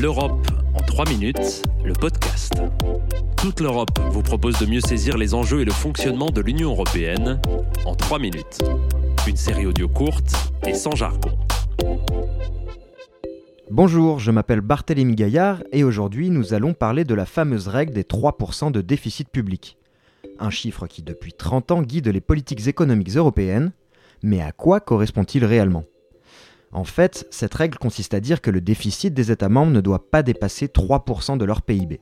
[0.00, 2.52] L'Europe en 3 minutes, le podcast.
[3.36, 7.40] Toute l'Europe vous propose de mieux saisir les enjeux et le fonctionnement de l'Union européenne
[7.86, 8.58] en 3 minutes.
[9.28, 10.34] Une série audio courte
[10.66, 11.30] et sans jargon.
[13.70, 18.02] Bonjour, je m'appelle Barthélémy Gaillard et aujourd'hui nous allons parler de la fameuse règle des
[18.02, 19.78] 3% de déficit public.
[20.40, 23.70] Un chiffre qui depuis 30 ans guide les politiques économiques européennes,
[24.24, 25.84] mais à quoi correspond-il réellement?
[26.74, 30.10] En fait, cette règle consiste à dire que le déficit des États membres ne doit
[30.10, 32.00] pas dépasser 3% de leur PIB.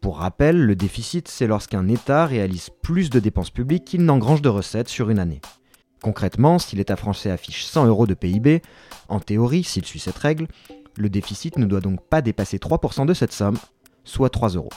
[0.00, 4.48] Pour rappel, le déficit, c'est lorsqu'un État réalise plus de dépenses publiques qu'il n'engrange de
[4.48, 5.42] recettes sur une année.
[6.02, 8.62] Concrètement, si l'État français affiche 100 euros de PIB,
[9.10, 10.46] en théorie, s'il suit cette règle,
[10.96, 13.58] le déficit ne doit donc pas dépasser 3% de cette somme,
[14.04, 14.70] soit 3 euros.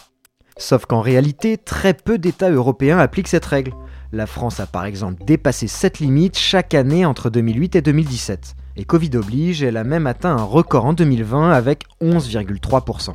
[0.57, 3.73] Sauf qu'en réalité, très peu d'États européens appliquent cette règle.
[4.11, 8.55] La France a par exemple dépassé cette limite chaque année entre 2008 et 2017.
[8.75, 13.13] Et Covid oblige, elle a même atteint un record en 2020 avec 11,3%.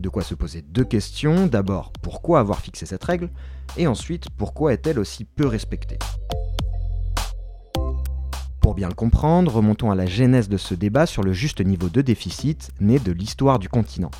[0.00, 1.46] De quoi se poser deux questions.
[1.46, 3.30] D'abord, pourquoi avoir fixé cette règle?
[3.78, 5.98] Et ensuite, pourquoi est-elle aussi peu respectée?
[8.60, 11.88] Pour bien le comprendre, remontons à la genèse de ce débat sur le juste niveau
[11.88, 14.10] de déficit né de l'histoire du continent.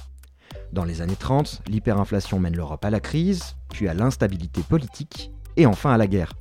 [0.72, 5.66] Dans les années 30, l'hyperinflation mène l'Europe à la crise, puis à l'instabilité politique, et
[5.66, 6.32] enfin à la guerre.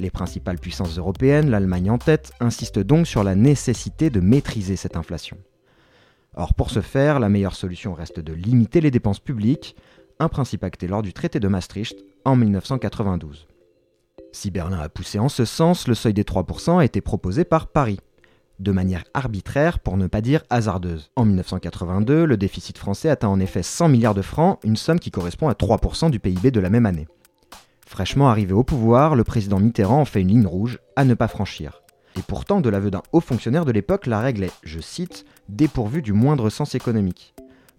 [0.00, 4.96] Les principales puissances européennes, l'Allemagne en tête, insistent donc sur la nécessité de maîtriser cette
[4.96, 5.36] inflation.
[6.34, 9.74] Or, pour ce faire, la meilleure solution reste de limiter les dépenses publiques,
[10.20, 13.48] un principe acté lors du traité de Maastricht en 1992.
[14.30, 17.66] Si Berlin a poussé en ce sens, le seuil des 3% a été proposé par
[17.66, 17.98] Paris,
[18.60, 21.10] de manière arbitraire pour ne pas dire hasardeuse.
[21.16, 25.10] En 1982, le déficit français atteint en effet 100 milliards de francs, une somme qui
[25.10, 27.08] correspond à 3% du PIB de la même année.
[27.98, 31.26] Fraîchement arrivé au pouvoir, le président Mitterrand en fait une ligne rouge à ne pas
[31.26, 31.82] franchir.
[32.16, 36.00] Et pourtant, de l'aveu d'un haut fonctionnaire de l'époque, la règle est, je cite, dépourvue
[36.00, 37.34] du moindre sens économique.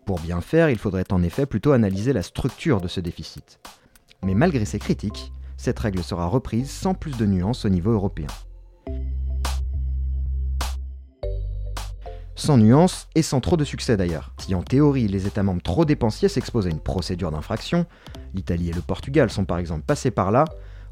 [0.05, 3.61] Pour bien faire, il faudrait en effet plutôt analyser la structure de ce déficit.
[4.21, 8.27] Mais malgré ces critiques, cette règle sera reprise sans plus de nuances au niveau européen.
[12.39, 14.31] Sans nuance et sans trop de succès d'ailleurs.
[14.39, 17.85] Si en théorie les États membres trop dépensiers s'exposent à une procédure d'infraction,
[18.33, 20.45] l'Italie et le Portugal sont par exemple passés par là,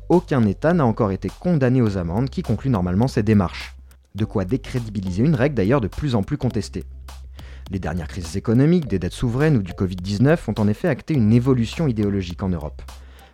[0.10, 3.76] aucun État n'a encore été condamné aux amendes qui concluent normalement ces démarches.
[4.16, 6.84] De quoi décrédibiliser une règle d'ailleurs de plus en plus contestée.
[7.72, 11.34] Les dernières crises économiques, des dettes souveraines ou du Covid-19 ont en effet acté une
[11.34, 12.82] évolution idéologique en Europe.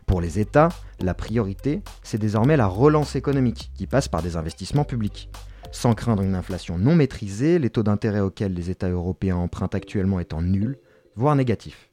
[0.07, 0.69] Pour les États,
[1.00, 5.29] la priorité, c'est désormais la relance économique, qui passe par des investissements publics.
[5.72, 10.19] Sans craindre une inflation non maîtrisée, les taux d'intérêt auxquels les États européens empruntent actuellement
[10.19, 10.78] étant nuls,
[11.16, 11.90] voire négatifs.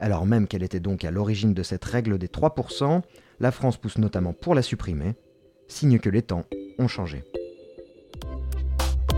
[0.00, 3.02] Alors même qu'elle était donc à l'origine de cette règle des 3%,
[3.40, 5.14] la France pousse notamment pour la supprimer,
[5.66, 6.44] signe que les temps
[6.78, 7.24] ont changé.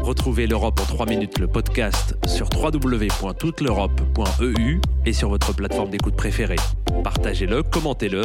[0.03, 6.57] Retrouvez l'Europe en 3 minutes, le podcast sur www.touteleurope.eu et sur votre plateforme d'écoute préférée.
[7.05, 8.23] Partagez-le, commentez-le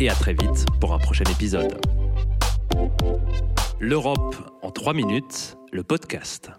[0.00, 1.78] et à très vite pour un prochain épisode.
[3.82, 6.50] L'Europe en 3 minutes, le podcast.